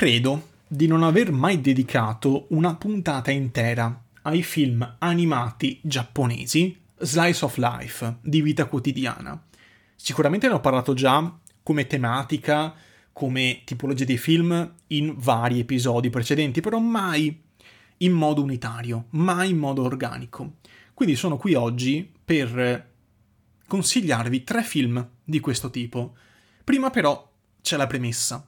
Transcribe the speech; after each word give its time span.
Credo 0.00 0.48
di 0.66 0.86
non 0.86 1.02
aver 1.02 1.30
mai 1.30 1.60
dedicato 1.60 2.46
una 2.52 2.74
puntata 2.74 3.30
intera 3.30 4.02
ai 4.22 4.42
film 4.42 4.96
animati 4.98 5.78
giapponesi 5.82 6.74
Slice 6.96 7.44
of 7.44 7.58
Life, 7.58 8.16
di 8.22 8.40
vita 8.40 8.64
quotidiana. 8.64 9.38
Sicuramente 9.94 10.48
ne 10.48 10.54
ho 10.54 10.60
parlato 10.60 10.94
già 10.94 11.38
come 11.62 11.86
tematica, 11.86 12.72
come 13.12 13.60
tipologia 13.66 14.06
di 14.06 14.16
film 14.16 14.72
in 14.86 15.16
vari 15.18 15.60
episodi 15.60 16.08
precedenti, 16.08 16.62
però 16.62 16.78
mai 16.78 17.38
in 17.98 18.12
modo 18.12 18.40
unitario, 18.40 19.08
mai 19.10 19.50
in 19.50 19.58
modo 19.58 19.82
organico. 19.82 20.52
Quindi 20.94 21.14
sono 21.14 21.36
qui 21.36 21.52
oggi 21.52 22.10
per 22.24 22.88
consigliarvi 23.66 24.44
tre 24.44 24.62
film 24.62 25.06
di 25.22 25.40
questo 25.40 25.68
tipo. 25.68 26.14
Prima 26.64 26.88
però 26.88 27.30
c'è 27.60 27.76
la 27.76 27.86
premessa 27.86 28.42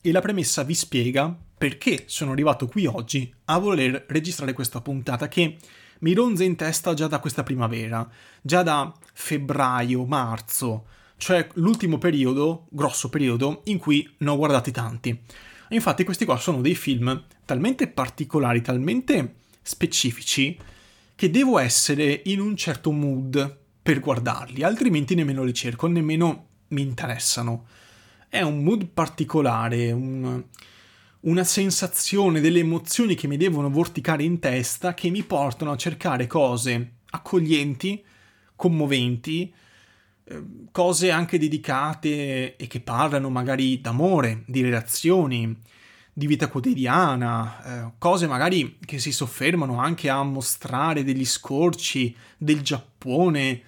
e 0.00 0.12
la 0.12 0.20
premessa 0.20 0.62
vi 0.62 0.74
spiega 0.74 1.36
perché 1.58 2.04
sono 2.06 2.32
arrivato 2.32 2.66
qui 2.66 2.86
oggi 2.86 3.32
a 3.46 3.58
voler 3.58 4.04
registrare 4.08 4.52
questa 4.52 4.80
puntata 4.80 5.28
che 5.28 5.56
mi 6.00 6.14
ronza 6.14 6.44
in 6.44 6.54
testa 6.54 6.94
già 6.94 7.08
da 7.08 7.18
questa 7.18 7.42
primavera, 7.42 8.08
già 8.40 8.62
da 8.62 8.94
febbraio, 9.12 10.04
marzo, 10.06 10.86
cioè 11.16 11.48
l'ultimo 11.54 11.98
periodo, 11.98 12.66
grosso 12.70 13.08
periodo, 13.08 13.62
in 13.64 13.78
cui 13.78 14.08
ne 14.18 14.30
ho 14.30 14.36
guardati 14.36 14.70
tanti. 14.70 15.20
Infatti 15.70 16.04
questi 16.04 16.24
qua 16.24 16.36
sono 16.36 16.60
dei 16.60 16.76
film 16.76 17.24
talmente 17.44 17.88
particolari, 17.88 18.62
talmente 18.62 19.34
specifici, 19.60 20.56
che 21.14 21.30
devo 21.30 21.58
essere 21.58 22.22
in 22.26 22.40
un 22.40 22.56
certo 22.56 22.92
mood 22.92 23.58
per 23.82 23.98
guardarli, 23.98 24.62
altrimenti 24.62 25.16
nemmeno 25.16 25.42
li 25.42 25.52
cerco, 25.52 25.88
nemmeno 25.88 26.46
mi 26.68 26.82
interessano 26.82 27.66
è 28.28 28.42
un 28.42 28.62
mood 28.62 28.86
particolare, 28.86 29.90
un, 29.92 30.42
una 31.20 31.44
sensazione, 31.44 32.40
delle 32.40 32.60
emozioni 32.60 33.14
che 33.14 33.26
mi 33.26 33.36
devono 33.36 33.70
vorticare 33.70 34.22
in 34.22 34.38
testa 34.38 34.94
che 34.94 35.10
mi 35.10 35.22
portano 35.22 35.72
a 35.72 35.76
cercare 35.76 36.26
cose 36.26 36.92
accoglienti, 37.10 38.04
commoventi, 38.54 39.52
eh, 40.24 40.44
cose 40.70 41.10
anche 41.10 41.38
dedicate 41.38 42.56
e 42.56 42.66
che 42.66 42.80
parlano 42.80 43.30
magari 43.30 43.80
d'amore, 43.80 44.42
di 44.46 44.60
relazioni, 44.60 45.56
di 46.12 46.26
vita 46.26 46.48
quotidiana, 46.48 47.86
eh, 47.86 47.92
cose 47.96 48.26
magari 48.26 48.78
che 48.84 48.98
si 48.98 49.12
soffermano 49.12 49.78
anche 49.78 50.10
a 50.10 50.22
mostrare 50.22 51.04
degli 51.04 51.24
scorci 51.24 52.14
del 52.36 52.60
Giappone 52.60 53.62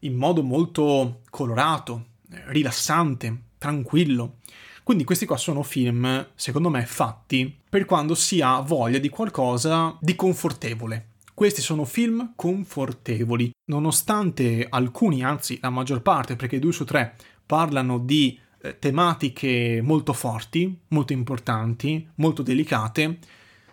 in 0.00 0.14
modo 0.14 0.42
molto 0.42 1.20
colorato, 1.30 2.06
rilassante, 2.48 3.38
tranquillo. 3.64 4.40
Quindi 4.82 5.04
questi 5.04 5.24
qua 5.24 5.38
sono 5.38 5.62
film, 5.62 6.28
secondo 6.34 6.68
me, 6.68 6.84
fatti 6.84 7.60
per 7.66 7.86
quando 7.86 8.14
si 8.14 8.42
ha 8.42 8.60
voglia 8.60 8.98
di 8.98 9.08
qualcosa 9.08 9.96
di 10.00 10.14
confortevole. 10.14 11.12
Questi 11.32 11.62
sono 11.62 11.86
film 11.86 12.34
confortevoli, 12.36 13.52
nonostante 13.70 14.66
alcuni, 14.68 15.24
anzi 15.24 15.58
la 15.62 15.70
maggior 15.70 16.02
parte, 16.02 16.36
perché 16.36 16.58
due 16.58 16.72
su 16.72 16.84
tre 16.84 17.16
parlano 17.46 17.98
di 17.98 18.38
eh, 18.60 18.78
tematiche 18.78 19.80
molto 19.82 20.12
forti, 20.12 20.78
molto 20.88 21.14
importanti, 21.14 22.06
molto 22.16 22.42
delicate, 22.42 23.18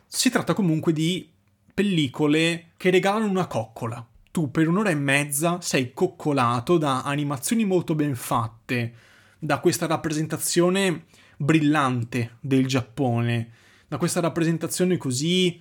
si 0.08 0.30
tratta 0.30 0.53
comunque 0.53 0.94
di 0.94 1.30
pellicole 1.73 2.72
che 2.78 2.89
regalano 2.89 3.30
una 3.30 3.47
coccola. 3.47 4.06
Tu 4.31 4.50
per 4.50 4.69
un'ora 4.69 4.89
e 4.89 4.95
mezza 4.95 5.59
sei 5.59 5.92
coccolato 5.94 6.78
da 6.78 7.02
animazioni 7.03 7.66
molto 7.66 7.95
ben 7.95 8.16
fatte, 8.16 9.09
da 9.44 9.59
questa 9.59 9.88
rappresentazione 9.88 11.06
brillante 11.36 12.38
del 12.42 12.67
Giappone, 12.67 13.50
da 13.88 13.97
questa 13.97 14.20
rappresentazione 14.20 14.97
così 14.97 15.59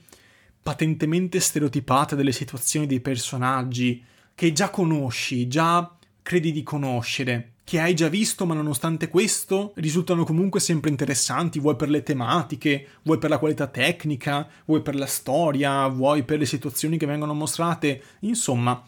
patentemente 0.62 1.40
stereotipata 1.40 2.14
delle 2.14 2.32
situazioni 2.32 2.86
dei 2.86 3.00
personaggi, 3.00 4.04
che 4.34 4.52
già 4.52 4.68
conosci, 4.68 5.48
già 5.48 5.96
credi 6.20 6.52
di 6.52 6.62
conoscere, 6.62 7.52
che 7.64 7.80
hai 7.80 7.94
già 7.94 8.08
visto 8.08 8.44
ma 8.44 8.52
nonostante 8.52 9.08
questo 9.08 9.72
risultano 9.76 10.24
comunque 10.24 10.60
sempre 10.60 10.90
interessanti, 10.90 11.58
vuoi 11.58 11.76
per 11.76 11.88
le 11.88 12.02
tematiche, 12.02 12.86
vuoi 13.04 13.16
per 13.16 13.30
la 13.30 13.38
qualità 13.38 13.66
tecnica, 13.66 14.46
vuoi 14.66 14.82
per 14.82 14.94
la 14.94 15.06
storia, 15.06 15.86
vuoi 15.86 16.22
per 16.24 16.38
le 16.38 16.46
situazioni 16.46 16.98
che 16.98 17.06
vengono 17.06 17.32
mostrate, 17.32 18.02
insomma, 18.20 18.84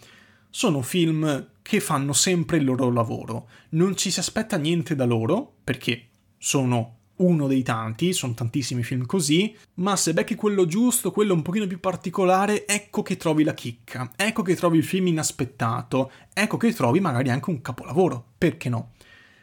sono 0.55 0.83
film 0.83 1.49
che 1.63 1.81
fanno 1.81 2.13
sempre 2.13 2.59
il 2.59 2.65
loro 2.65 2.91
lavoro. 2.91 3.49
Non 3.71 3.97
ci 3.97 4.11
si 4.11 4.21
aspetta 4.21 4.59
niente 4.59 4.95
da 4.95 5.07
loro, 5.07 5.55
perché 5.65 6.09
sono 6.37 6.99
uno 7.17 7.47
dei 7.47 7.63
tanti, 7.63 8.13
sono 8.13 8.35
tantissimi 8.35 8.83
film 8.83 9.07
così, 9.07 9.57
ma 9.75 9.97
se 9.97 10.13
becchi 10.13 10.35
quello 10.35 10.67
giusto, 10.67 11.11
quello 11.11 11.33
un 11.33 11.41
pochino 11.41 11.67
più 11.67 11.81
particolare, 11.81 12.67
ecco 12.67 13.01
che 13.01 13.17
trovi 13.17 13.45
la 13.45 13.55
chicca, 13.55 14.13
ecco 14.15 14.43
che 14.43 14.55
trovi 14.55 14.77
il 14.77 14.85
film 14.85 15.07
inaspettato, 15.07 16.11
ecco 16.35 16.59
che 16.59 16.75
trovi 16.75 17.01
magari 17.01 17.31
anche 17.31 17.49
un 17.49 17.63
capolavoro, 17.63 18.23
perché 18.37 18.69
no? 18.69 18.91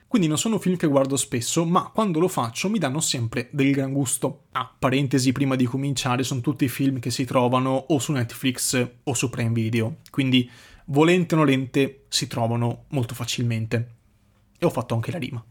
Quindi 0.07 0.27
non 0.27 0.37
sono 0.37 0.59
film 0.59 0.75
che 0.75 0.87
guardo 0.87 1.15
spesso, 1.15 1.65
ma 1.65 1.89
quando 1.93 2.19
lo 2.19 2.27
faccio 2.27 2.69
mi 2.69 2.79
danno 2.79 2.99
sempre 2.99 3.47
del 3.51 3.71
gran 3.71 3.93
gusto. 3.93 4.45
Ah, 4.51 4.71
parentesi 4.77 5.31
prima 5.31 5.55
di 5.55 5.65
cominciare, 5.65 6.23
sono 6.23 6.41
tutti 6.41 6.67
film 6.67 6.99
che 6.99 7.11
si 7.11 7.25
trovano 7.25 7.85
o 7.89 7.99
su 7.99 8.11
Netflix 8.11 8.89
o 9.03 9.13
su 9.13 9.29
Prime 9.29 9.53
Video, 9.53 9.97
quindi 10.09 10.49
volente 10.89 11.35
o 11.35 11.38
nolente 11.38 12.05
si 12.09 12.27
trovano 12.27 12.85
molto 12.89 13.16
facilmente. 13.16 13.95
E 14.57 14.66
ho 14.66 14.69
fatto 14.69 14.94
anche 14.94 15.11
la 15.11 15.17
rima. 15.17 15.44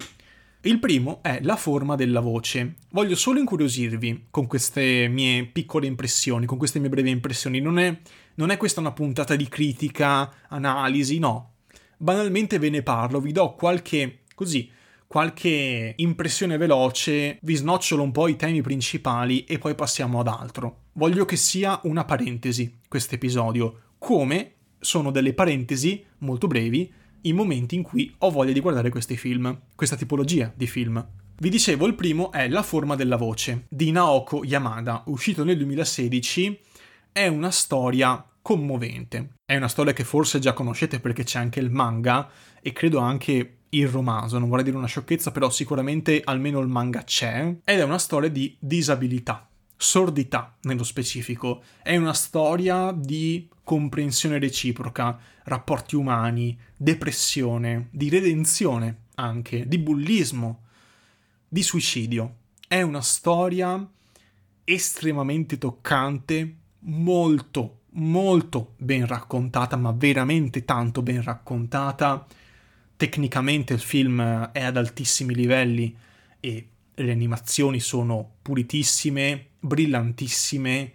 Il 0.63 0.81
primo 0.81 1.23
è 1.23 1.39
la 1.43 1.57
forma 1.57 1.95
della 1.95 2.21
voce. 2.21 2.75
Voglio 2.91 3.15
solo 3.15 3.39
incuriosirvi 3.39 4.27
con 4.31 4.47
queste 4.47 5.09
mie 5.09 5.47
piccole 5.47 5.87
impressioni, 5.87 6.47
con 6.47 6.59
queste 6.59 6.81
mie 6.81 6.89
brevi 6.89 7.11
impressioni. 7.11 7.61
Non 7.61 7.79
è, 7.79 7.97
non 8.35 8.51
è 8.51 8.57
questa 8.57 8.81
una 8.81 8.93
puntata 8.93 9.37
di 9.37 9.49
critica, 9.49 10.33
analisi, 10.49 11.19
no. 11.19 11.55
Banalmente 11.97 12.59
ve 12.59 12.71
ne 12.71 12.83
parlo, 12.83 13.21
vi 13.21 13.33
do 13.33 13.55
qualche, 13.55 14.21
così, 14.35 14.71
qualche 15.07 15.95
impressione 15.97 16.57
veloce, 16.57 17.39
vi 17.43 17.55
snocciolo 17.55 18.03
un 18.03 18.13
po' 18.13 18.29
i 18.29 18.37
temi 18.37 18.61
principali 18.61 19.45
e 19.45 19.59
poi 19.59 19.75
passiamo 19.75 20.21
ad 20.21 20.29
altro. 20.29 20.87
Voglio 20.95 21.25
che 21.25 21.37
sia 21.37 21.81
una 21.85 22.05
parentesi 22.05 22.81
questo 22.89 23.15
episodio, 23.15 23.83
come 23.99 24.58
sono 24.79 25.11
delle 25.11 25.35
parentesi 25.35 26.05
molto 26.19 26.47
brevi 26.47 26.93
i 27.23 27.33
momenti 27.33 27.75
in 27.75 27.83
cui 27.83 28.15
ho 28.19 28.31
voglia 28.31 28.53
di 28.53 28.61
guardare 28.61 28.91
questi 28.91 29.17
film, 29.17 29.59
questa 29.75 29.97
tipologia 29.97 30.53
di 30.55 30.67
film. 30.67 31.05
Vi 31.41 31.51
dicevo, 31.51 31.87
il 31.87 31.95
primo 31.95 32.33
è 32.33 32.49
La 32.49 32.63
forma 32.63 32.97
della 32.97 33.17
voce 33.17 33.67
di 33.69 33.91
Naoko 33.91 34.45
Yamada, 34.45 35.03
uscito 35.07 35.45
nel 35.45 35.57
2016. 35.57 36.59
È 37.13 37.27
una 37.27 37.51
storia 37.51 38.25
commovente. 38.43 39.35
È 39.45 39.57
una 39.57 39.69
storia 39.69 39.93
che 39.93 40.05
forse 40.05 40.39
già 40.39 40.53
conoscete 40.53 41.01
perché 41.01 41.25
c'è 41.25 41.39
anche 41.39 41.61
il 41.61 41.71
manga 41.71 42.29
e 42.61 42.73
credo 42.73 42.99
anche 42.99 43.59
il 43.71 43.89
romanzo, 43.89 44.39
non 44.39 44.49
vorrei 44.49 44.65
dire 44.65 44.77
una 44.77 44.87
sciocchezza, 44.87 45.31
però 45.31 45.51
sicuramente 45.51 46.23
almeno 46.25 46.61
il 46.61 46.69
manga 46.69 47.05
c'è. 47.05 47.55
Ed 47.65 47.79
è 47.79 47.83
una 47.83 47.99
storia 47.99 48.31
di 48.31 48.57
disabilità 48.59 49.49
sordità 49.79 50.57
nello 50.63 50.83
specifico. 50.83 51.63
È 51.83 51.97
una 51.97 52.13
storia 52.13 52.93
di 52.93 53.49
comprensione 53.63 54.39
reciproca, 54.39 55.19
rapporti 55.45 55.95
umani, 55.95 56.59
depressione, 56.77 57.89
di 57.93 58.09
redenzione 58.09 59.05
anche, 59.15 59.67
di 59.67 59.79
bullismo, 59.79 60.65
di 61.49 61.63
suicidio. 61.63 62.35
È 62.67 62.83
una 62.83 63.01
storia 63.01 63.89
estremamente 64.65 65.57
toccante, 65.59 66.57
molto, 66.81 67.81
molto 67.91 68.75
ben 68.77 69.07
raccontata, 69.07 69.77
ma 69.77 69.93
veramente 69.93 70.65
tanto 70.65 71.03
ben 71.03 71.23
raccontata. 71.23 72.27
Tecnicamente 72.97 73.75
il 73.75 73.81
film 73.81 74.51
è 74.51 74.63
ad 74.63 74.77
altissimi 74.77 75.35
livelli 75.35 75.97
e 76.41 76.69
le 76.95 77.13
animazioni 77.13 77.81
sono 77.81 78.29
pulitissime, 78.43 79.48
brillantissime, 79.61 80.93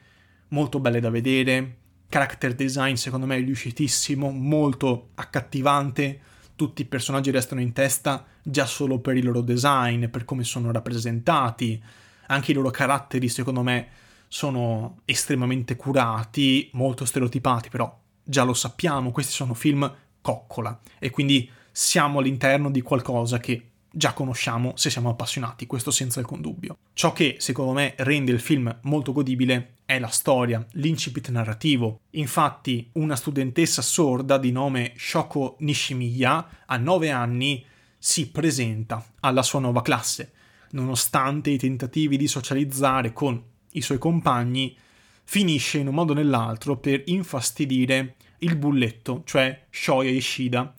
molto 0.49 0.79
belle 0.79 0.99
da 0.99 1.09
vedere, 1.09 1.77
character 2.09 2.53
design 2.53 2.93
secondo 2.93 3.25
me 3.25 3.37
riuscitissimo, 3.37 4.29
molto 4.29 5.09
accattivante, 5.15 6.19
tutti 6.55 6.83
i 6.83 6.85
personaggi 6.85 7.31
restano 7.31 7.61
in 7.61 7.73
testa 7.73 8.25
già 8.43 8.65
solo 8.65 8.99
per 8.99 9.17
il 9.17 9.25
loro 9.25 9.41
design, 9.41 10.05
per 10.07 10.25
come 10.25 10.43
sono 10.43 10.71
rappresentati, 10.71 11.81
anche 12.27 12.51
i 12.51 12.53
loro 12.53 12.69
caratteri 12.69 13.27
secondo 13.29 13.63
me 13.63 13.87
sono 14.27 14.99
estremamente 15.05 15.75
curati, 15.75 16.69
molto 16.73 17.05
stereotipati, 17.05 17.69
però 17.69 17.99
già 18.23 18.43
lo 18.43 18.53
sappiamo, 18.53 19.11
questi 19.11 19.31
sono 19.31 19.53
film 19.53 19.91
coccola 20.21 20.79
e 20.99 21.09
quindi 21.09 21.49
siamo 21.71 22.19
all'interno 22.19 22.69
di 22.69 22.81
qualcosa 22.81 23.39
che 23.39 23.71
già 23.95 24.13
conosciamo 24.13 24.73
se 24.75 24.89
siamo 24.89 25.09
appassionati, 25.09 25.67
questo 25.67 25.91
senza 25.91 26.19
alcun 26.19 26.41
dubbio. 26.41 26.77
Ciò 26.93 27.13
che 27.13 27.35
secondo 27.37 27.73
me 27.73 27.93
rende 27.97 28.31
il 28.31 28.39
film 28.39 28.75
molto 28.83 29.11
godibile 29.11 29.75
è 29.85 29.99
la 29.99 30.07
storia, 30.07 30.65
l'incipit 30.71 31.29
narrativo. 31.29 31.99
Infatti, 32.11 32.89
una 32.93 33.15
studentessa 33.15 33.83
sorda 33.83 34.39
di 34.39 34.51
nome 34.51 34.93
Shoko 34.97 35.57
Nishimiya 35.59 36.63
a 36.65 36.77
9 36.77 37.11
anni 37.11 37.63
si 37.97 38.31
presenta 38.31 39.05
alla 39.19 39.43
sua 39.43 39.59
nuova 39.59 39.83
classe. 39.83 40.31
nonostante 40.73 41.49
i 41.49 41.57
tentativi 41.57 42.17
di 42.17 42.27
socializzare 42.27 43.13
con 43.13 43.41
i 43.73 43.81
suoi 43.81 43.97
compagni, 43.97 44.75
finisce 45.23 45.79
in 45.79 45.87
un 45.87 45.95
modo 45.95 46.11
o 46.11 46.15
nell'altro 46.15 46.77
per 46.77 47.03
infastidire 47.05 48.15
il 48.39 48.55
bulletto, 48.55 49.23
cioè 49.25 49.65
Shoya 49.69 50.09
Ishida. 50.09 50.73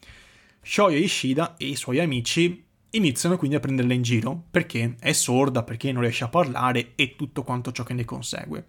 Shoya 0.62 0.98
Ishida 0.98 1.56
e 1.56 1.66
i 1.66 1.76
suoi 1.76 2.00
amici 2.00 2.64
iniziano 2.96 3.36
quindi 3.36 3.56
a 3.56 3.60
prenderla 3.60 3.92
in 3.92 4.02
giro 4.02 4.44
perché 4.50 4.96
è 4.98 5.12
sorda, 5.12 5.62
perché 5.62 5.92
non 5.92 6.02
riesce 6.02 6.24
a 6.24 6.28
parlare 6.28 6.92
e 6.94 7.16
tutto 7.16 7.42
quanto 7.42 7.72
ciò 7.72 7.84
che 7.84 7.94
ne 7.94 8.04
consegue. 8.04 8.66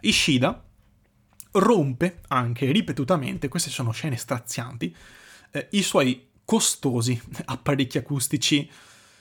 Ishida 0.00 0.62
rompe 1.52 2.20
anche 2.28 2.70
ripetutamente, 2.72 3.48
queste 3.48 3.70
sono 3.70 3.92
scene 3.92 4.16
strazianti, 4.16 4.94
eh, 5.50 5.68
i 5.72 5.82
suoi 5.82 6.28
costosi 6.44 7.20
apparecchi 7.46 7.98
acustici, 7.98 8.68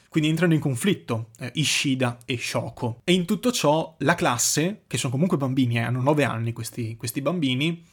quindi 0.09 0.29
entrano 0.29 0.53
in 0.53 0.59
conflitto 0.59 1.29
eh, 1.39 1.51
Ishida 1.55 2.19
e 2.25 2.37
Shoko. 2.37 3.01
E 3.03 3.13
in 3.13 3.25
tutto 3.25 3.51
ciò 3.51 3.95
la 3.99 4.15
classe, 4.15 4.83
che 4.87 4.97
sono 4.97 5.11
comunque 5.11 5.37
bambini, 5.37 5.77
eh, 5.77 5.81
hanno 5.81 6.01
9 6.01 6.23
anni 6.23 6.53
questi, 6.53 6.95
questi 6.97 7.21
bambini, 7.21 7.83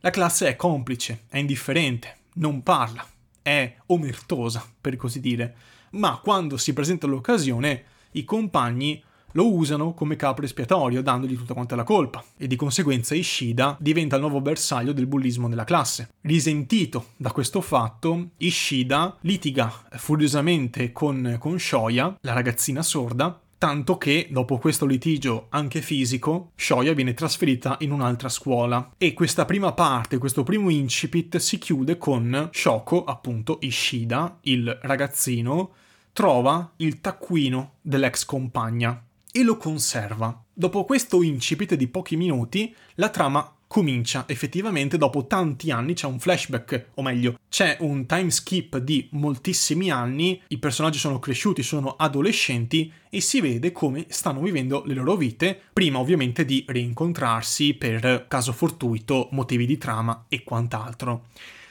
la 0.00 0.10
classe 0.10 0.48
è 0.48 0.56
complice, 0.56 1.24
è 1.28 1.38
indifferente, 1.38 2.16
non 2.34 2.62
parla, 2.62 3.06
è 3.40 3.76
omertosa, 3.86 4.66
per 4.80 4.96
così 4.96 5.20
dire. 5.20 5.56
Ma 5.94 6.18
quando 6.22 6.56
si 6.56 6.72
presenta 6.72 7.06
l'occasione, 7.06 7.84
i 8.12 8.24
compagni 8.24 9.02
lo 9.32 9.52
usano 9.52 9.94
come 9.94 10.16
capro 10.16 10.44
espiatorio, 10.44 11.02
dandogli 11.02 11.36
tutta 11.36 11.54
quanta 11.54 11.76
la 11.76 11.82
colpa, 11.84 12.24
e 12.36 12.46
di 12.46 12.56
conseguenza 12.56 13.14
Ishida 13.14 13.76
diventa 13.80 14.16
il 14.16 14.22
nuovo 14.22 14.40
bersaglio 14.40 14.92
del 14.92 15.06
bullismo 15.06 15.48
della 15.48 15.64
classe. 15.64 16.10
Risentito 16.22 17.10
da 17.16 17.32
questo 17.32 17.60
fatto, 17.60 18.30
Ishida 18.38 19.16
litiga 19.20 19.72
furiosamente 19.92 20.92
con, 20.92 21.36
con 21.38 21.58
Shoya, 21.58 22.16
la 22.20 22.32
ragazzina 22.32 22.82
sorda, 22.82 23.40
tanto 23.58 23.96
che 23.96 24.28
dopo 24.30 24.58
questo 24.58 24.86
litigio 24.86 25.46
anche 25.50 25.80
fisico, 25.80 26.50
Shoya 26.54 26.92
viene 26.92 27.14
trasferita 27.14 27.76
in 27.80 27.92
un'altra 27.92 28.28
scuola 28.28 28.92
e 28.98 29.14
questa 29.14 29.44
prima 29.44 29.72
parte, 29.72 30.18
questo 30.18 30.42
primo 30.42 30.70
incipit 30.70 31.38
si 31.38 31.58
chiude 31.58 31.96
con 31.98 32.50
Shoko, 32.52 33.04
appunto 33.04 33.58
Ishida, 33.62 34.38
il 34.42 34.78
ragazzino, 34.82 35.70
trova 36.14 36.72
il 36.76 37.00
taccuino 37.00 37.72
dell'ex 37.82 38.24
compagna 38.24 39.04
e 39.32 39.42
lo 39.42 39.56
conserva. 39.56 40.44
Dopo 40.52 40.84
questo 40.84 41.24
incipit 41.24 41.74
di 41.74 41.88
pochi 41.88 42.14
minuti, 42.14 42.72
la 42.94 43.08
trama 43.08 43.52
comincia 43.66 44.22
effettivamente 44.28 44.96
dopo 44.96 45.26
tanti 45.26 45.72
anni, 45.72 45.94
c'è 45.94 46.06
un 46.06 46.20
flashback, 46.20 46.90
o 46.94 47.02
meglio, 47.02 47.40
c'è 47.48 47.78
un 47.80 48.06
time 48.06 48.30
skip 48.30 48.78
di 48.78 49.08
moltissimi 49.10 49.90
anni, 49.90 50.40
i 50.46 50.58
personaggi 50.58 50.98
sono 50.98 51.18
cresciuti, 51.18 51.64
sono 51.64 51.96
adolescenti 51.96 52.92
e 53.10 53.20
si 53.20 53.40
vede 53.40 53.72
come 53.72 54.06
stanno 54.08 54.40
vivendo 54.40 54.84
le 54.86 54.94
loro 54.94 55.16
vite, 55.16 55.60
prima 55.72 55.98
ovviamente 55.98 56.44
di 56.44 56.64
rincontrarsi 56.68 57.74
per 57.74 58.26
caso 58.28 58.52
fortuito, 58.52 59.30
motivi 59.32 59.66
di 59.66 59.78
trama 59.78 60.26
e 60.28 60.44
quant'altro. 60.44 61.24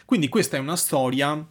Quindi 0.03 0.27
questa 0.27 0.57
è 0.57 0.59
una 0.59 0.75
storia 0.75 1.47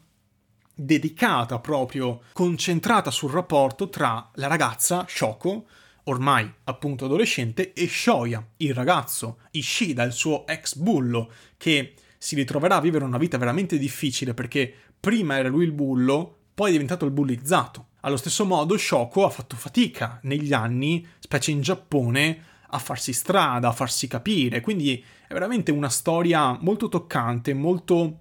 dedicata 0.74 1.58
proprio, 1.58 2.22
concentrata 2.32 3.10
sul 3.10 3.30
rapporto 3.30 3.88
tra 3.88 4.30
la 4.34 4.46
ragazza, 4.46 5.04
Shoko, 5.08 5.66
ormai 6.04 6.50
appunto 6.64 7.04
adolescente, 7.04 7.72
e 7.72 7.86
Shoya, 7.88 8.44
il 8.58 8.74
ragazzo, 8.74 9.38
Ishida, 9.52 10.02
il 10.02 10.12
suo 10.12 10.46
ex 10.46 10.76
bullo, 10.76 11.30
che 11.56 11.94
si 12.18 12.34
ritroverà 12.34 12.76
a 12.76 12.80
vivere 12.80 13.04
una 13.04 13.18
vita 13.18 13.38
veramente 13.38 13.78
difficile 13.78 14.34
perché 14.34 14.72
prima 14.98 15.36
era 15.36 15.48
lui 15.48 15.64
il 15.64 15.72
bullo, 15.72 16.36
poi 16.54 16.68
è 16.68 16.72
diventato 16.72 17.04
il 17.04 17.10
bullizzato. 17.10 17.86
Allo 18.00 18.16
stesso 18.16 18.44
modo 18.44 18.76
Shoko 18.76 19.24
ha 19.24 19.30
fatto 19.30 19.56
fatica 19.56 20.18
negli 20.22 20.52
anni, 20.52 21.06
specie 21.18 21.50
in 21.50 21.60
Giappone, 21.60 22.44
a 22.74 22.78
farsi 22.78 23.12
strada, 23.12 23.68
a 23.68 23.72
farsi 23.72 24.08
capire, 24.08 24.60
quindi 24.60 25.04
è 25.28 25.32
veramente 25.32 25.70
una 25.70 25.88
storia 25.88 26.56
molto 26.60 26.88
toccante, 26.88 27.54
molto, 27.54 28.20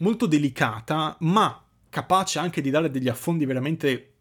molto 0.00 0.26
delicata, 0.26 1.16
ma 1.20 1.64
capace 1.88 2.38
anche 2.38 2.60
di 2.60 2.70
dare 2.70 2.90
degli 2.90 3.08
affondi 3.08 3.44
veramente 3.44 4.12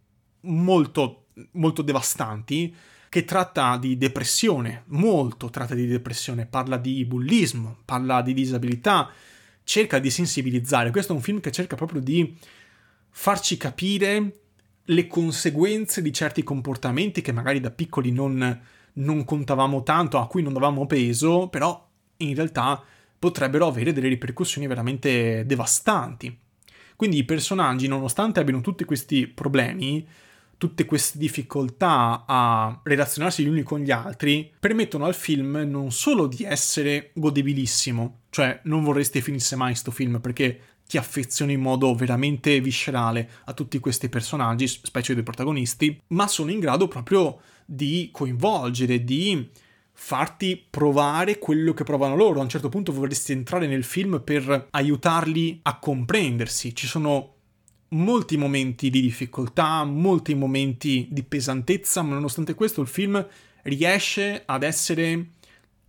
molto 0.41 1.25
molto 1.51 1.81
devastanti 1.81 2.75
che 3.09 3.25
tratta 3.25 3.77
di 3.77 3.97
depressione, 3.97 4.83
molto 4.87 5.49
tratta 5.49 5.73
di 5.73 5.87
depressione, 5.87 6.45
parla 6.45 6.77
di 6.77 7.03
bullismo, 7.05 7.77
parla 7.83 8.21
di 8.21 8.33
disabilità, 8.33 9.09
cerca 9.63 9.97
di 9.97 10.11
sensibilizzare. 10.11 10.91
Questo 10.91 11.13
è 11.13 11.15
un 11.15 11.21
film 11.21 11.39
che 11.39 11.51
cerca 11.51 11.75
proprio 11.75 12.01
di 12.01 12.37
farci 13.09 13.57
capire 13.57 14.41
le 14.83 15.07
conseguenze 15.07 16.03
di 16.03 16.13
certi 16.13 16.43
comportamenti 16.43 17.21
che 17.21 17.31
magari 17.31 17.59
da 17.59 17.71
piccoli 17.71 18.11
non, 18.11 18.61
non 18.93 19.25
contavamo 19.25 19.81
tanto, 19.81 20.19
a 20.19 20.27
cui 20.27 20.43
non 20.43 20.53
davamo 20.53 20.85
peso, 20.85 21.47
però 21.47 21.87
in 22.17 22.35
realtà 22.35 22.83
potrebbero 23.19 23.67
avere 23.67 23.91
delle 23.91 24.07
ripercussioni 24.07 24.65
veramente 24.65 25.45
devastanti. 25.45 26.35
Quindi 26.95 27.17
i 27.17 27.25
personaggi, 27.25 27.87
nonostante 27.87 28.39
abbiano 28.39 28.61
tutti 28.61 28.85
questi 28.85 29.27
problemi, 29.27 30.07
tutte 30.57 30.83
queste 30.83 31.17
difficoltà 31.17 32.25
a 32.27 32.81
relazionarsi 32.83 33.43
gli 33.43 33.47
uni 33.47 33.63
con 33.63 33.79
gli 33.79 33.91
altri 33.91 34.51
permettono 34.59 35.05
al 35.05 35.15
film 35.15 35.63
non 35.65 35.91
solo 35.91 36.27
di 36.27 36.43
essere 36.43 37.11
godebilissimo, 37.13 38.23
cioè 38.29 38.59
non 38.63 38.83
vorresti 38.83 39.21
finisse 39.21 39.55
mai 39.55 39.75
sto 39.75 39.91
film 39.91 40.19
perché 40.19 40.59
ti 40.85 40.97
affezioni 40.97 41.53
in 41.53 41.61
modo 41.61 41.93
veramente 41.93 42.59
viscerale 42.59 43.29
a 43.45 43.53
tutti 43.53 43.79
questi 43.79 44.09
personaggi, 44.09 44.67
specie 44.67 45.13
dei 45.13 45.23
protagonisti, 45.23 46.01
ma 46.07 46.27
sono 46.27 46.51
in 46.51 46.59
grado 46.59 46.89
proprio 46.89 47.39
di 47.63 48.09
coinvolgere, 48.11 49.03
di 49.03 49.47
farti 50.01 50.65
provare 50.67 51.39
quello 51.39 51.73
che 51.73 51.83
provano 51.83 52.15
loro. 52.15 52.39
A 52.39 52.43
un 52.43 52.49
certo 52.49 52.69
punto 52.69 52.93
vorresti 52.93 53.33
entrare 53.33 53.67
nel 53.67 53.83
film 53.83 54.21
per 54.23 54.69
aiutarli 54.71 55.59
a 55.63 55.77
comprendersi. 55.77 56.73
Ci 56.73 56.87
sono 56.87 57.35
molti 57.89 58.37
momenti 58.37 58.89
di 58.89 59.01
difficoltà, 59.01 59.83
molti 59.83 60.33
momenti 60.35 61.07
di 61.11 61.21
pesantezza, 61.21 62.01
ma 62.01 62.13
nonostante 62.13 62.55
questo 62.55 62.81
il 62.81 62.87
film 62.87 63.23
riesce 63.63 64.43
ad 64.45 64.63
essere 64.63 65.31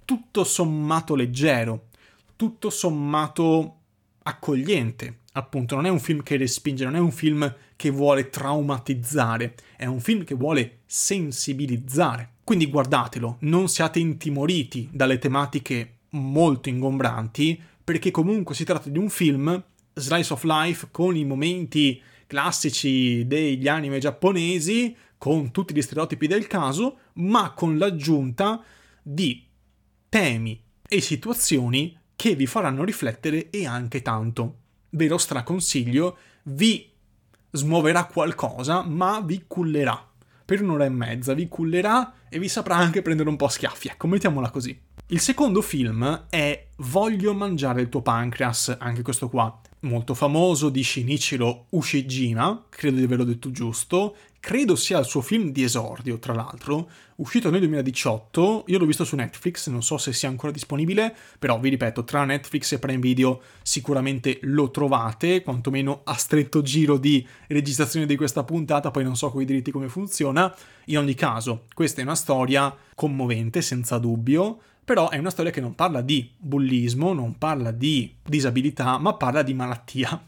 tutto 0.04 0.42
sommato 0.42 1.14
leggero, 1.14 1.86
tutto 2.34 2.68
sommato 2.68 3.76
accogliente. 4.24 5.20
Appunto, 5.34 5.76
non 5.76 5.86
è 5.86 5.88
un 5.88 6.00
film 6.00 6.24
che 6.24 6.36
respinge, 6.36 6.84
non 6.84 6.96
è 6.96 7.00
un 7.00 7.12
film 7.12 7.54
che 7.76 7.90
vuole 7.90 8.28
traumatizzare, 8.28 9.54
è 9.76 9.86
un 9.86 10.00
film 10.00 10.24
che 10.24 10.34
vuole 10.34 10.80
sensibilizzare. 10.84 12.38
Quindi 12.50 12.68
guardatelo, 12.68 13.36
non 13.42 13.68
siate 13.68 14.00
intimoriti 14.00 14.88
dalle 14.92 15.20
tematiche 15.20 15.98
molto 16.10 16.68
ingombranti, 16.68 17.56
perché 17.84 18.10
comunque 18.10 18.56
si 18.56 18.64
tratta 18.64 18.90
di 18.90 18.98
un 18.98 19.08
film 19.08 19.62
slice 19.94 20.32
of 20.32 20.42
life 20.42 20.88
con 20.90 21.14
i 21.14 21.24
momenti 21.24 22.02
classici 22.26 23.24
degli 23.28 23.68
anime 23.68 24.00
giapponesi, 24.00 24.96
con 25.16 25.52
tutti 25.52 25.72
gli 25.72 25.80
stereotipi 25.80 26.26
del 26.26 26.48
caso, 26.48 26.96
ma 27.12 27.52
con 27.52 27.78
l'aggiunta 27.78 28.60
di 29.00 29.46
temi 30.08 30.60
e 30.88 31.00
situazioni 31.00 31.96
che 32.16 32.34
vi 32.34 32.46
faranno 32.46 32.82
riflettere 32.82 33.50
e 33.50 33.64
anche 33.64 34.02
tanto. 34.02 34.56
Ve 34.90 35.06
lo 35.06 35.18
straconsiglio, 35.18 36.18
vi 36.42 36.90
smuoverà 37.52 38.06
qualcosa, 38.06 38.82
ma 38.82 39.20
vi 39.20 39.44
cullerà. 39.46 40.04
Per 40.44 40.60
un'ora 40.60 40.86
e 40.86 40.88
mezza 40.88 41.32
vi 41.32 41.46
cullerà 41.46 42.12
e 42.30 42.38
vi 42.38 42.48
saprà 42.48 42.76
anche 42.76 43.02
prendere 43.02 43.28
un 43.28 43.36
po' 43.36 43.44
a 43.44 43.50
schiaffi, 43.50 43.88
ecco, 43.88 44.06
mettiamola 44.06 44.50
così. 44.50 44.80
Il 45.08 45.20
secondo 45.20 45.60
film 45.60 46.26
è 46.30 46.68
Voglio 46.76 47.34
mangiare 47.34 47.82
il 47.82 47.90
tuo 47.90 48.00
pancreas, 48.00 48.74
anche 48.78 49.02
questo 49.02 49.28
qua 49.28 49.60
molto 49.80 50.14
famoso 50.14 50.68
di 50.68 50.82
Shinichiro 50.82 51.66
Ushijima, 51.70 52.66
credo 52.68 52.98
di 52.98 53.04
averlo 53.04 53.24
detto 53.24 53.50
giusto, 53.50 54.14
credo 54.40 54.74
sia 54.74 54.98
il 54.98 55.04
suo 55.04 55.20
film 55.20 55.50
di 55.50 55.62
esordio, 55.62 56.18
tra 56.18 56.34
l'altro, 56.34 56.90
uscito 57.16 57.50
nel 57.50 57.60
2018, 57.60 58.64
io 58.66 58.78
l'ho 58.78 58.86
visto 58.86 59.04
su 59.04 59.16
Netflix, 59.16 59.68
non 59.68 59.82
so 59.82 59.98
se 59.98 60.12
sia 60.12 60.28
ancora 60.28 60.52
disponibile, 60.52 61.14
però 61.38 61.58
vi 61.58 61.68
ripeto, 61.68 62.04
tra 62.04 62.24
Netflix 62.24 62.72
e 62.72 62.78
Prime 62.78 63.00
Video 63.00 63.42
sicuramente 63.62 64.38
lo 64.42 64.70
trovate, 64.70 65.42
quantomeno 65.42 66.00
a 66.04 66.14
stretto 66.14 66.62
giro 66.62 66.96
di 66.96 67.26
registrazione 67.48 68.06
di 68.06 68.16
questa 68.16 68.44
puntata, 68.44 68.90
poi 68.90 69.04
non 69.04 69.16
so 69.16 69.30
con 69.30 69.42
i 69.42 69.46
diritti 69.46 69.70
come 69.70 69.88
funziona. 69.88 70.54
In 70.86 70.98
ogni 70.98 71.14
caso, 71.14 71.64
questa 71.74 72.00
è 72.00 72.04
una 72.04 72.14
storia 72.14 72.74
commovente, 72.94 73.62
senza 73.62 73.98
dubbio, 73.98 74.60
però 74.90 75.08
è 75.08 75.18
una 75.18 75.30
storia 75.30 75.52
che 75.52 75.60
non 75.60 75.76
parla 75.76 76.00
di 76.00 76.28
bullismo, 76.36 77.12
non 77.12 77.38
parla 77.38 77.70
di 77.70 78.12
disabilità, 78.24 78.98
ma 78.98 79.14
parla 79.14 79.42
di 79.42 79.54
malattia. 79.54 80.20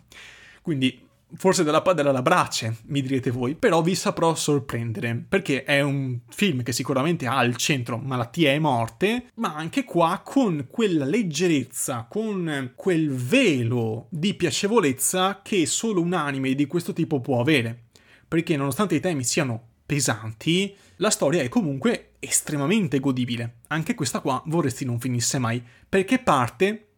Quindi 0.62 1.04
forse 1.34 1.64
della 1.64 1.82
padella 1.82 2.10
alla 2.10 2.22
brace, 2.22 2.76
mi 2.84 3.02
direte 3.02 3.32
voi, 3.32 3.56
però 3.56 3.82
vi 3.82 3.96
saprò 3.96 4.36
sorprendere, 4.36 5.20
perché 5.28 5.64
è 5.64 5.80
un 5.80 6.20
film 6.28 6.62
che 6.62 6.70
sicuramente 6.70 7.26
ha 7.26 7.38
al 7.38 7.56
centro 7.56 7.98
malattia 7.98 8.52
e 8.52 8.60
morte, 8.60 9.30
ma 9.34 9.52
anche 9.52 9.82
qua 9.82 10.20
con 10.24 10.68
quella 10.70 11.06
leggerezza, 11.06 12.06
con 12.08 12.70
quel 12.76 13.10
velo 13.10 14.06
di 14.10 14.34
piacevolezza 14.34 15.40
che 15.42 15.66
solo 15.66 16.00
un 16.00 16.12
anime 16.12 16.54
di 16.54 16.68
questo 16.68 16.92
tipo 16.92 17.20
può 17.20 17.40
avere. 17.40 17.86
Perché 18.28 18.56
nonostante 18.56 18.94
i 18.94 19.00
temi 19.00 19.24
siano 19.24 19.70
pesanti, 19.92 20.74
la 20.96 21.10
storia 21.10 21.42
è 21.42 21.50
comunque 21.50 22.12
estremamente 22.18 22.98
godibile. 22.98 23.56
Anche 23.66 23.94
questa 23.94 24.20
qua 24.20 24.42
vorresti 24.46 24.86
non 24.86 24.98
finisse 24.98 25.38
mai, 25.38 25.62
perché 25.86 26.18
parte 26.18 26.92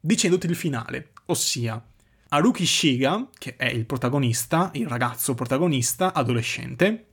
dicendoti 0.00 0.46
il 0.46 0.56
finale, 0.56 1.12
ossia 1.26 1.80
Haruki 2.30 2.66
Shiga, 2.66 3.28
che 3.38 3.54
è 3.54 3.66
il 3.66 3.86
protagonista, 3.86 4.70
il 4.74 4.88
ragazzo 4.88 5.34
protagonista, 5.34 6.12
adolescente, 6.12 7.06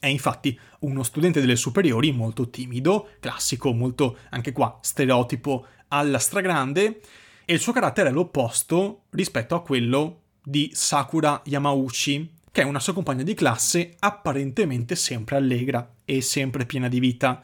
è 0.00 0.08
infatti 0.08 0.58
uno 0.80 1.02
studente 1.02 1.40
delle 1.40 1.56
superiori 1.56 2.12
molto 2.12 2.50
timido, 2.50 3.12
classico, 3.20 3.72
molto 3.72 4.18
anche 4.28 4.52
qua 4.52 4.78
stereotipo 4.82 5.64
alla 5.88 6.18
stragrande, 6.18 7.00
e 7.46 7.54
il 7.54 7.60
suo 7.60 7.72
carattere 7.72 8.10
è 8.10 8.12
l'opposto 8.12 9.04
rispetto 9.10 9.54
a 9.54 9.62
quello 9.62 10.24
di 10.42 10.70
Sakura 10.74 11.40
Yamauchi, 11.46 12.36
che 12.50 12.62
è 12.62 12.64
una 12.64 12.80
sua 12.80 12.94
compagna 12.94 13.22
di 13.22 13.34
classe 13.34 13.94
apparentemente 13.98 14.96
sempre 14.96 15.36
allegra 15.36 15.94
e 16.04 16.20
sempre 16.20 16.66
piena 16.66 16.88
di 16.88 17.00
vita. 17.00 17.42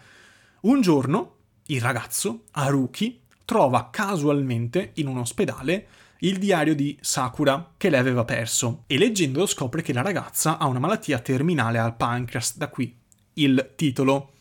Un 0.63 0.81
giorno 0.81 1.37
il 1.67 1.81
ragazzo, 1.81 2.45
Haruki, 2.53 3.21
trova 3.45 3.91
casualmente 3.91 4.93
in 4.95 5.07
un 5.07 5.19
ospedale 5.19 5.87
il 6.19 6.39
diario 6.39 6.75
di 6.75 6.97
Sakura 7.01 7.75
che 7.77 7.91
lei 7.91 8.01
aveva 8.01 8.25
perso 8.25 8.85
e 8.87 8.97
leggendolo 8.97 9.47
scopre 9.47 9.83
che 9.83 9.93
la 9.93 10.03
ragazza 10.03 10.59
ha 10.59 10.67
una 10.67 10.79
malattia 10.79 11.19
terminale 11.19 11.79
al 11.79 11.97
pancreas, 11.97 12.57
da 12.57 12.69
qui 12.69 12.97
il 13.35 13.73
titolo 13.77 14.33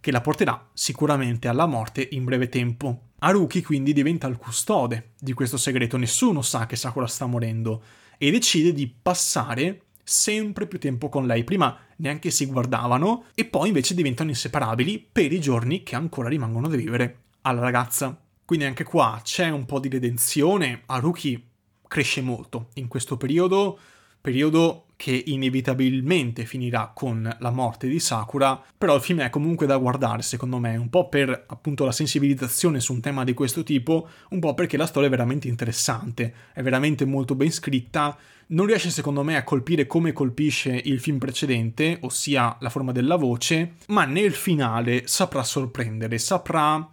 che 0.00 0.10
la 0.10 0.20
porterà 0.20 0.68
sicuramente 0.72 1.48
alla 1.48 1.66
morte 1.66 2.06
in 2.12 2.24
breve 2.24 2.48
tempo. 2.48 3.10
Haruki 3.18 3.62
quindi 3.62 3.92
diventa 3.92 4.26
il 4.26 4.36
custode 4.36 5.12
di 5.18 5.32
questo 5.32 5.56
segreto, 5.56 5.96
nessuno 5.96 6.42
sa 6.42 6.66
che 6.66 6.76
Sakura 6.76 7.06
sta 7.06 7.26
morendo 7.26 7.82
e 8.22 8.30
decide 8.30 8.72
di 8.72 8.86
passare 8.86 9.86
sempre 10.04 10.68
più 10.68 10.78
tempo 10.78 11.08
con 11.08 11.26
lei. 11.26 11.42
Prima 11.42 11.76
neanche 11.96 12.30
si 12.30 12.46
guardavano 12.46 13.24
e 13.34 13.46
poi 13.46 13.66
invece 13.66 13.96
diventano 13.96 14.30
inseparabili 14.30 15.04
per 15.10 15.32
i 15.32 15.40
giorni 15.40 15.82
che 15.82 15.96
ancora 15.96 16.28
rimangono 16.28 16.68
da 16.68 16.76
vivere 16.76 17.22
alla 17.40 17.62
ragazza. 17.62 18.16
Quindi 18.44 18.64
anche 18.64 18.84
qua 18.84 19.20
c'è 19.24 19.48
un 19.48 19.64
po' 19.64 19.80
di 19.80 19.88
redenzione. 19.88 20.82
Haruki 20.86 21.48
cresce 21.88 22.20
molto 22.20 22.68
in 22.74 22.86
questo 22.86 23.16
periodo, 23.16 23.76
periodo 24.20 24.86
che 25.02 25.20
inevitabilmente 25.26 26.44
finirà 26.44 26.92
con 26.94 27.28
la 27.40 27.50
morte 27.50 27.88
di 27.88 27.98
Sakura, 27.98 28.62
però 28.78 28.94
il 28.94 29.02
film 29.02 29.18
è 29.18 29.30
comunque 29.30 29.66
da 29.66 29.76
guardare 29.76 30.22
secondo 30.22 30.60
me, 30.60 30.76
un 30.76 30.90
po' 30.90 31.08
per 31.08 31.46
appunto 31.48 31.84
la 31.84 31.90
sensibilizzazione 31.90 32.78
su 32.78 32.92
un 32.92 33.00
tema 33.00 33.24
di 33.24 33.34
questo 33.34 33.64
tipo, 33.64 34.08
un 34.28 34.38
po' 34.38 34.54
perché 34.54 34.76
la 34.76 34.86
storia 34.86 35.08
è 35.08 35.10
veramente 35.10 35.48
interessante, 35.48 36.32
è 36.52 36.62
veramente 36.62 37.04
molto 37.04 37.34
ben 37.34 37.50
scritta, 37.50 38.16
non 38.50 38.66
riesce 38.66 38.90
secondo 38.90 39.24
me 39.24 39.34
a 39.34 39.42
colpire 39.42 39.88
come 39.88 40.12
colpisce 40.12 40.80
il 40.84 41.00
film 41.00 41.18
precedente, 41.18 41.98
ossia 42.02 42.56
la 42.60 42.70
forma 42.70 42.92
della 42.92 43.16
voce, 43.16 43.72
ma 43.88 44.04
nel 44.04 44.32
finale 44.32 45.08
saprà 45.08 45.42
sorprendere, 45.42 46.18
saprà 46.18 46.88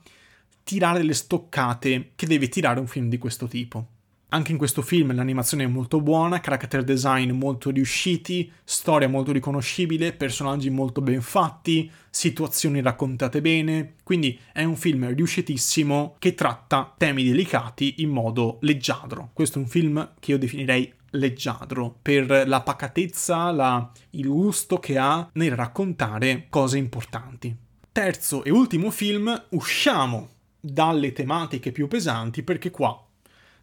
tirare 0.63 1.03
le 1.03 1.13
stoccate 1.13 2.13
che 2.15 2.25
deve 2.25 2.49
tirare 2.49 2.79
un 2.79 2.87
film 2.87 3.07
di 3.07 3.19
questo 3.19 3.45
tipo. 3.45 3.98
Anche 4.31 4.51
in 4.51 4.59
questo 4.59 4.83
film 4.83 5.15
l'animazione 5.15 5.63
è 5.63 5.67
molto 5.67 6.01
buona, 6.01 6.39
character 6.39 6.83
design 6.83 7.31
molto 7.31 7.71
riusciti, 7.71 8.51
storia 8.63 9.09
molto 9.09 9.31
riconoscibile, 9.31 10.13
personaggi 10.13 10.69
molto 10.69 11.01
ben 11.01 11.21
fatti, 11.21 11.89
situazioni 12.11 12.79
raccontate 12.79 13.41
bene, 13.41 13.95
quindi 14.03 14.37
è 14.53 14.63
un 14.63 14.75
film 14.75 15.11
riuscitissimo 15.15 16.15
che 16.19 16.35
tratta 16.35 16.93
temi 16.95 17.23
delicati 17.23 17.95
in 18.03 18.09
modo 18.09 18.59
leggiadro. 18.61 19.31
Questo 19.33 19.57
è 19.57 19.63
un 19.63 19.67
film 19.67 20.11
che 20.19 20.31
io 20.31 20.37
definirei 20.37 20.93
leggiadro 21.11 21.97
per 21.99 22.47
la 22.47 22.61
pacatezza, 22.61 23.49
la, 23.49 23.91
il 24.11 24.27
gusto 24.27 24.77
che 24.77 24.99
ha 24.99 25.27
nel 25.33 25.55
raccontare 25.55 26.45
cose 26.49 26.77
importanti. 26.77 27.55
Terzo 27.91 28.43
e 28.43 28.51
ultimo 28.51 28.91
film, 28.91 29.45
usciamo 29.49 30.29
dalle 30.59 31.13
tematiche 31.13 31.71
più 31.71 31.87
pesanti 31.87 32.43
perché 32.43 32.69
qua 32.69 33.03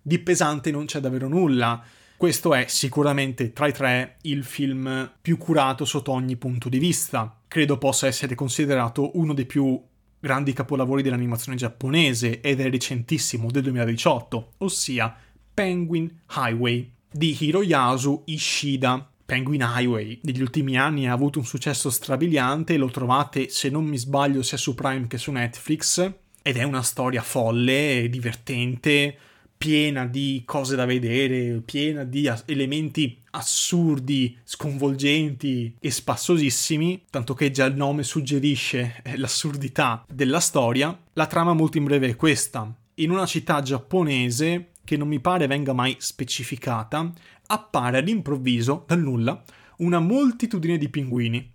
di 0.06 0.20
pesante 0.20 0.70
non 0.70 0.84
c'è 0.84 1.00
davvero 1.00 1.26
nulla. 1.26 1.82
Questo 2.16 2.54
è 2.54 2.66
sicuramente 2.68 3.52
tra 3.52 3.66
i 3.66 3.72
tre 3.72 4.18
il 4.22 4.44
film 4.44 5.10
più 5.20 5.36
curato 5.36 5.84
sotto 5.84 6.12
ogni 6.12 6.36
punto 6.36 6.68
di 6.68 6.78
vista. 6.78 7.40
Credo 7.48 7.76
possa 7.76 8.06
essere 8.06 8.36
considerato 8.36 9.18
uno 9.18 9.34
dei 9.34 9.46
più 9.46 9.82
grandi 10.20 10.52
capolavori 10.52 11.02
dell'animazione 11.02 11.58
giapponese 11.58 12.40
ed 12.40 12.60
è 12.60 12.70
recentissimo 12.70 13.50
del 13.50 13.64
2018, 13.64 14.52
ossia 14.58 15.12
Penguin 15.52 16.20
Highway 16.36 16.88
di 17.10 17.36
Hiroyasu 17.36 18.22
Ishida. 18.26 19.10
Penguin 19.26 19.68
Highway 19.68 20.20
negli 20.22 20.40
ultimi 20.40 20.78
anni 20.78 21.08
ha 21.08 21.12
avuto 21.12 21.40
un 21.40 21.44
successo 21.44 21.90
strabiliante, 21.90 22.76
lo 22.76 22.90
trovate 22.90 23.48
se 23.48 23.70
non 23.70 23.84
mi 23.84 23.98
sbaglio 23.98 24.44
sia 24.44 24.56
su 24.56 24.76
Prime 24.76 25.08
che 25.08 25.18
su 25.18 25.32
Netflix 25.32 26.12
ed 26.42 26.56
è 26.56 26.62
una 26.62 26.82
storia 26.82 27.22
folle, 27.22 28.06
divertente, 28.08 29.18
piena 29.56 30.06
di 30.06 30.42
cose 30.44 30.76
da 30.76 30.84
vedere, 30.84 31.60
piena 31.64 32.04
di 32.04 32.30
elementi 32.46 33.22
assurdi, 33.30 34.36
sconvolgenti 34.44 35.74
e 35.78 35.90
spassosissimi, 35.90 37.04
tanto 37.10 37.34
che 37.34 37.50
già 37.50 37.64
il 37.64 37.76
nome 37.76 38.02
suggerisce 38.02 39.00
eh, 39.02 39.16
l'assurdità 39.16 40.04
della 40.08 40.40
storia. 40.40 40.96
La 41.14 41.26
trama 41.26 41.52
molto 41.52 41.78
in 41.78 41.84
breve 41.84 42.08
è 42.08 42.16
questa. 42.16 42.72
In 42.94 43.10
una 43.10 43.26
città 43.26 43.60
giapponese, 43.62 44.70
che 44.84 44.96
non 44.96 45.08
mi 45.08 45.20
pare 45.20 45.46
venga 45.46 45.72
mai 45.72 45.96
specificata, 45.98 47.12
appare 47.46 47.98
all'improvviso, 47.98 48.84
dal 48.86 49.00
nulla, 49.00 49.42
una 49.78 49.98
moltitudine 49.98 50.78
di 50.78 50.88
pinguini. 50.88 51.52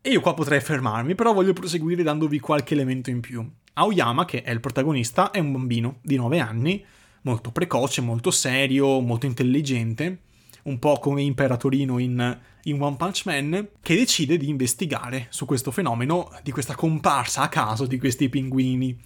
E 0.00 0.10
io 0.10 0.20
qua 0.20 0.34
potrei 0.34 0.60
fermarmi, 0.60 1.14
però 1.14 1.32
voglio 1.32 1.52
proseguire 1.52 2.02
dandovi 2.02 2.40
qualche 2.40 2.74
elemento 2.74 3.10
in 3.10 3.20
più. 3.20 3.46
Aoyama, 3.74 4.24
che 4.24 4.42
è 4.42 4.50
il 4.50 4.60
protagonista, 4.60 5.30
è 5.30 5.38
un 5.38 5.52
bambino 5.52 5.98
di 6.02 6.16
9 6.16 6.38
anni, 6.40 6.84
molto 7.22 7.50
precoce, 7.50 8.00
molto 8.00 8.30
serio, 8.30 9.00
molto 9.00 9.26
intelligente, 9.26 10.20
un 10.64 10.78
po' 10.78 10.98
come 10.98 11.22
Imperatorino 11.22 11.98
in, 11.98 12.38
in 12.64 12.82
One 12.82 12.96
Punch 12.96 13.22
Man, 13.26 13.68
che 13.80 13.94
decide 13.94 14.36
di 14.36 14.48
investigare 14.48 15.26
su 15.30 15.46
questo 15.46 15.70
fenomeno 15.70 16.30
di 16.42 16.50
questa 16.50 16.74
comparsa 16.74 17.42
a 17.42 17.48
caso 17.48 17.86
di 17.86 17.98
questi 17.98 18.28
pinguini. 18.28 18.98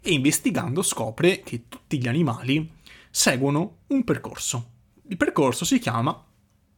E 0.00 0.12
investigando 0.12 0.82
scopre 0.82 1.40
che 1.40 1.64
tutti 1.68 1.98
gli 1.98 2.06
animali 2.06 2.70
seguono 3.10 3.78
un 3.88 4.04
percorso. 4.04 4.70
Il 5.08 5.16
percorso 5.16 5.64
si 5.64 5.78
chiama, 5.78 6.24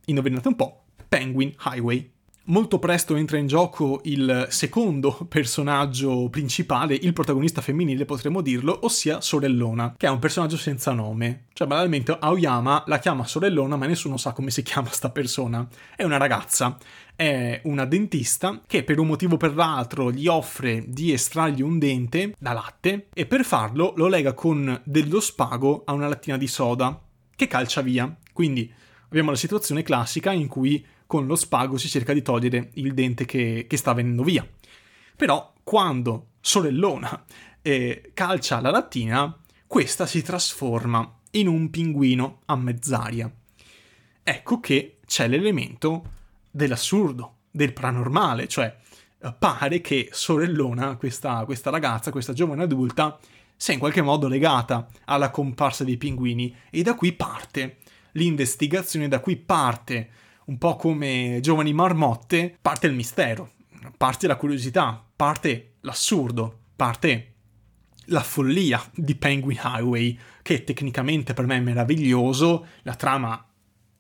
indovinate 0.07 0.49
un 0.49 0.57
po', 0.57 0.85
Penguin 1.09 1.55
Highway 1.65 2.11
molto 2.49 2.79
presto 2.79 3.17
entra 3.17 3.39
in 3.39 3.47
gioco 3.47 4.01
il 4.05 4.47
secondo 4.51 5.25
personaggio 5.29 6.29
principale, 6.29 6.95
il 6.95 7.13
protagonista 7.13 7.61
femminile 7.61 8.05
potremmo 8.05 8.41
dirlo, 8.41 8.79
ossia 8.83 9.21
Sorellona, 9.21 9.95
che 9.97 10.07
è 10.07 10.11
un 10.11 10.19
personaggio 10.19 10.57
senza 10.57 10.93
nome. 10.93 11.47
Cioè, 11.53 11.67
banalmente, 11.67 12.17
Aoyama 12.19 12.85
la 12.87 12.99
chiama 12.99 13.27
Sorellona, 13.27 13.77
ma 13.77 13.87
nessuno 13.87 14.17
sa 14.17 14.33
come 14.33 14.51
si 14.51 14.63
chiama 14.63 14.89
sta 14.91 15.11
persona. 15.11 15.67
È 15.97 16.05
una 16.05 16.17
ragazza, 16.17 16.77
è 17.17 17.61
una 17.65 17.85
dentista 17.85 18.63
che 18.67 18.85
per 18.85 18.99
un 18.99 19.07
motivo 19.07 19.35
o 19.35 19.39
per 19.39 19.55
l'altro 19.55 20.13
gli 20.13 20.27
offre 20.27 20.85
di 20.87 21.13
estrargli 21.13 21.63
un 21.63 21.79
dente 21.79 22.35
da 22.39 22.53
latte 22.53 23.09
e 23.13 23.27
per 23.27 23.45
farlo 23.45 23.93
lo 23.97 24.07
lega 24.07 24.35
con 24.35 24.81
dello 24.85 25.21
spago 25.21 25.83
a 25.85 25.93
una 25.93 26.09
lattina 26.09 26.37
di 26.37 26.47
soda 26.47 27.01
che 27.35 27.47
calcia 27.47 27.81
via. 27.81 28.15
Quindi 28.33 28.73
abbiamo 29.07 29.31
la 29.31 29.37
situazione 29.37 29.83
classica 29.83 30.33
in 30.33 30.47
cui 30.47 30.85
con 31.09 31.27
lo 31.27 31.37
spago 31.37 31.79
si 31.79 31.89
cerca 31.89 32.13
di 32.13 32.21
togliere 32.21 32.69
il 32.75 32.93
dente 32.93 33.25
che, 33.25 33.65
che 33.67 33.77
sta 33.79 33.95
venendo 33.95 34.23
via. 34.23 34.47
Però 35.17 35.55
quando 35.65 36.33
sorellona 36.39 37.25
eh, 37.63 38.11
calcia 38.13 38.61
la 38.61 38.71
lattina, 38.71 39.35
questa 39.67 40.05
si 40.05 40.21
trasforma 40.21 41.11
in 41.31 41.49
un 41.49 41.71
pinguino 41.71 42.43
a 42.45 42.57
mezz'aria. 42.57 43.33
Ecco 44.23 44.61
che 44.61 44.99
c'è 45.07 45.29
l'elemento 45.29 46.11
dell'assurdo, 46.51 47.37
del 47.51 47.73
paranormale, 47.73 48.47
cioè 48.47 48.77
eh, 49.19 49.35
pare 49.39 49.81
che 49.81 50.11
sorellona, 50.13 50.97
questa, 50.97 51.43
questa 51.47 51.71
ragazza, 51.71 52.11
questa 52.11 52.35
giovane 52.35 52.65
adulta, 52.65 53.19
sia 53.57 53.73
in 53.73 53.81
qualche 53.81 54.03
modo 54.03 54.29
legata 54.29 54.87
alla 55.07 55.31
comparsa 55.31 55.85
dei 55.85 55.97
pinguini 55.97 56.55
e 56.69 56.83
da 56.83 56.95
qui 56.95 57.15
parte 57.15 57.79
l'investigazione, 58.13 59.09
da 59.09 59.21
qui 59.21 59.37
parte 59.37 60.11
un 60.49 60.59
po' 60.59 60.77
come 60.77 61.39
Giovani 61.41 61.73
Marmotte, 61.73 62.57
parte 62.61 62.87
il 62.87 62.95
mistero, 62.95 63.53
parte 63.97 64.27
la 64.27 64.37
curiosità, 64.37 65.05
parte 65.15 65.75
l'assurdo, 65.81 66.59
parte 66.75 67.35
la 68.07 68.23
follia 68.23 68.83
di 68.95 69.15
Penguin 69.15 69.61
Highway, 69.63 70.19
che 70.43 70.65
tecnicamente 70.65 71.35
per 71.35 71.47
me 71.47 71.57
è 71.57 71.61
meraviglioso, 71.61 72.67
la 72.83 72.95
trama 72.95 73.47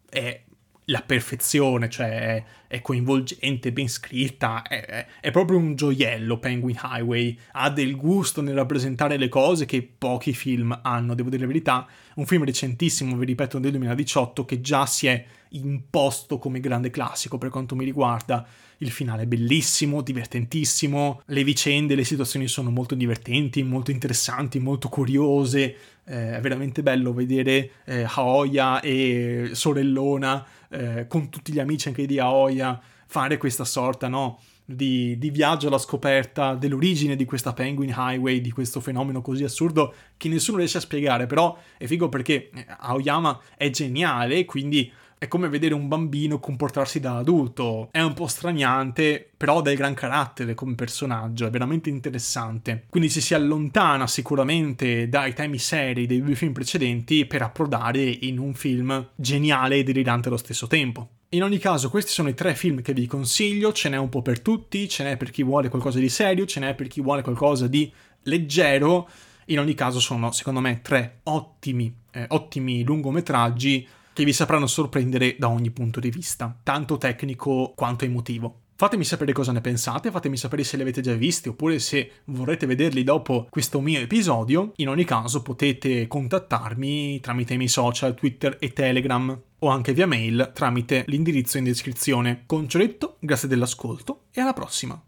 è 0.08 0.42
la 0.86 1.02
perfezione, 1.02 1.90
cioè 1.90 2.42
è 2.66 2.80
coinvolgente, 2.80 3.70
ben 3.70 3.88
scritta, 3.88 4.62
è, 4.62 5.06
è, 5.20 5.30
proprio 5.30 5.58
un 5.58 5.74
gioiello 5.74 6.38
Penguin 6.38 6.80
Highway, 6.82 7.38
ha 7.52 7.68
del 7.68 7.94
gusto 7.94 8.40
nel 8.40 8.54
rappresentare 8.54 9.18
le 9.18 9.28
cose 9.28 9.66
che 9.66 9.82
pochi 9.82 10.32
film 10.32 10.78
hanno, 10.82 11.14
devo 11.14 11.28
dire 11.28 11.42
la 11.42 11.48
verità, 11.48 11.86
un 12.14 12.24
film 12.24 12.44
recentissimo, 12.44 13.18
vi 13.18 13.26
ripeto, 13.26 13.58
del 13.58 13.72
2018, 13.72 14.46
che 14.46 14.62
già 14.62 14.86
si 14.86 15.08
è 15.08 15.22
imposto 15.50 16.38
come 16.38 16.60
grande 16.60 16.90
classico 16.90 17.38
per 17.38 17.50
quanto 17.50 17.74
mi 17.74 17.84
riguarda. 17.84 18.46
Il 18.78 18.90
finale 18.90 19.22
è 19.22 19.26
bellissimo, 19.26 20.02
divertentissimo, 20.02 21.22
le 21.26 21.44
vicende, 21.44 21.94
le 21.94 22.04
situazioni 22.04 22.46
sono 22.46 22.70
molto 22.70 22.94
divertenti, 22.94 23.62
molto 23.62 23.90
interessanti, 23.90 24.58
molto 24.60 24.88
curiose. 24.88 25.76
Eh, 26.04 26.36
è 26.36 26.40
veramente 26.40 26.82
bello 26.82 27.12
vedere 27.12 27.70
eh, 27.84 28.06
Aoya 28.08 28.80
e 28.80 29.50
sorellona 29.52 30.46
eh, 30.70 31.06
con 31.08 31.28
tutti 31.28 31.52
gli 31.52 31.58
amici 31.58 31.88
anche 31.88 32.06
di 32.06 32.18
Aoya 32.18 32.80
fare 33.08 33.38
questa 33.38 33.64
sorta, 33.64 34.06
no? 34.06 34.38
Di, 34.64 35.16
di, 35.16 35.30
viaggio 35.30 35.68
alla 35.68 35.78
scoperta 35.78 36.54
dell'origine 36.54 37.16
di 37.16 37.24
questa 37.24 37.54
Penguin 37.54 37.94
Highway, 37.96 38.42
di 38.42 38.50
questo 38.50 38.80
fenomeno 38.80 39.22
così 39.22 39.42
assurdo 39.42 39.94
che 40.18 40.28
nessuno 40.28 40.58
riesce 40.58 40.76
a 40.76 40.82
spiegare, 40.82 41.24
però 41.24 41.56
è 41.78 41.86
figo 41.86 42.10
perché 42.10 42.50
eh, 42.50 42.66
Aoyama 42.80 43.40
è 43.56 43.70
geniale, 43.70 44.44
quindi 44.44 44.92
è 45.18 45.26
come 45.26 45.48
vedere 45.48 45.74
un 45.74 45.88
bambino 45.88 46.38
comportarsi 46.38 47.00
da 47.00 47.16
adulto. 47.16 47.88
È 47.90 48.00
un 48.00 48.14
po' 48.14 48.28
straniante, 48.28 49.28
però 49.36 49.58
ha 49.58 49.62
del 49.62 49.76
gran 49.76 49.94
carattere 49.94 50.54
come 50.54 50.76
personaggio, 50.76 51.46
è 51.46 51.50
veramente 51.50 51.90
interessante. 51.90 52.84
Quindi 52.88 53.10
ci 53.10 53.20
si 53.20 53.34
allontana 53.34 54.06
sicuramente 54.06 55.08
dai 55.08 55.34
temi 55.34 55.58
seri 55.58 56.06
dei 56.06 56.22
due 56.22 56.36
film 56.36 56.52
precedenti 56.52 57.26
per 57.26 57.42
approdare 57.42 58.02
in 58.02 58.38
un 58.38 58.54
film 58.54 59.10
geniale 59.16 59.76
e 59.78 59.82
delirante 59.82 60.28
allo 60.28 60.36
stesso 60.36 60.68
tempo. 60.68 61.08
In 61.30 61.42
ogni 61.42 61.58
caso, 61.58 61.90
questi 61.90 62.12
sono 62.12 62.30
i 62.30 62.34
tre 62.34 62.54
film 62.54 62.80
che 62.80 62.94
vi 62.94 63.06
consiglio, 63.06 63.72
ce 63.72 63.90
n'è 63.90 63.98
un 63.98 64.08
po' 64.08 64.22
per 64.22 64.40
tutti, 64.40 64.88
ce 64.88 65.04
n'è 65.04 65.16
per 65.16 65.30
chi 65.30 65.42
vuole 65.42 65.68
qualcosa 65.68 65.98
di 65.98 66.08
serio, 66.08 66.46
ce 66.46 66.60
n'è 66.60 66.74
per 66.74 66.86
chi 66.86 67.02
vuole 67.02 67.22
qualcosa 67.22 67.66
di 67.66 67.92
leggero. 68.22 69.08
In 69.46 69.58
ogni 69.58 69.74
caso 69.74 70.00
sono, 70.00 70.30
secondo 70.30 70.60
me, 70.60 70.80
tre 70.80 71.20
ottimi, 71.24 71.94
eh, 72.12 72.24
ottimi 72.28 72.82
lungometraggi 72.82 73.86
che 74.18 74.24
vi 74.24 74.32
sapranno 74.32 74.66
sorprendere 74.66 75.36
da 75.38 75.48
ogni 75.48 75.70
punto 75.70 76.00
di 76.00 76.10
vista, 76.10 76.58
tanto 76.64 76.98
tecnico 76.98 77.72
quanto 77.76 78.04
emotivo. 78.04 78.62
Fatemi 78.74 79.04
sapere 79.04 79.32
cosa 79.32 79.52
ne 79.52 79.60
pensate, 79.60 80.10
fatemi 80.10 80.36
sapere 80.36 80.64
se 80.64 80.74
li 80.74 80.82
avete 80.82 81.00
già 81.00 81.14
visti 81.14 81.48
oppure 81.48 81.78
se 81.78 82.10
vorrete 82.24 82.66
vederli 82.66 83.04
dopo 83.04 83.46
questo 83.48 83.80
mio 83.80 84.00
episodio. 84.00 84.72
In 84.76 84.88
ogni 84.88 85.04
caso 85.04 85.42
potete 85.42 86.08
contattarmi 86.08 87.20
tramite 87.20 87.54
i 87.54 87.58
miei 87.58 87.68
social, 87.68 88.14
Twitter 88.14 88.56
e 88.58 88.72
Telegram 88.72 89.40
o 89.60 89.68
anche 89.68 89.92
via 89.92 90.08
mail 90.08 90.50
tramite 90.52 91.04
l'indirizzo 91.06 91.58
in 91.58 91.64
descrizione. 91.64 92.42
Concioletto, 92.44 93.18
grazie 93.20 93.46
dell'ascolto 93.46 94.22
e 94.32 94.40
alla 94.40 94.52
prossima! 94.52 95.00